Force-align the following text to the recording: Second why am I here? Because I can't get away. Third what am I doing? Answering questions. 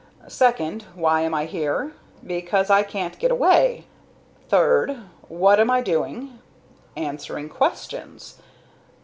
Second 0.27 0.85
why 0.95 1.21
am 1.21 1.35
I 1.35 1.45
here? 1.45 1.91
Because 2.25 2.71
I 2.71 2.81
can't 2.81 3.19
get 3.19 3.29
away. 3.29 3.85
Third 4.49 4.97
what 5.27 5.59
am 5.59 5.69
I 5.69 5.81
doing? 5.81 6.39
Answering 6.97 7.49
questions. 7.49 8.37